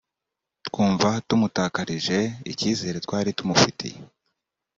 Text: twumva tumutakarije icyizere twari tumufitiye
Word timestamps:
twumva 0.67 1.09
tumutakarije 1.27 2.19
icyizere 2.51 2.97
twari 3.05 3.29
tumufitiye 3.37 3.97